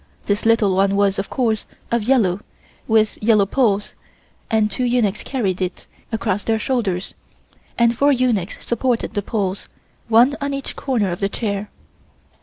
This 0.25 0.47
little 0.47 0.75
one 0.75 0.95
was, 0.95 1.19
of 1.19 1.29
course, 1.29 1.67
of 1.91 2.01
yellow, 2.01 2.39
with 2.87 3.21
yellow 3.21 3.45
poles, 3.45 3.93
and 4.49 4.71
two 4.71 4.83
eunuchs 4.83 5.21
carried 5.21 5.61
it, 5.61 5.85
with 5.85 5.87
yellow 5.91 6.05
rope 6.07 6.13
across 6.13 6.43
their 6.43 6.57
shoulders, 6.57 7.13
and 7.77 7.95
four 7.95 8.11
eunuchs 8.11 8.65
supported 8.65 9.13
the 9.13 9.21
poles, 9.21 9.67
one 10.07 10.35
on 10.41 10.55
each 10.55 10.75
corner 10.75 11.11
of 11.11 11.19
the 11.19 11.29
chair. 11.29 11.69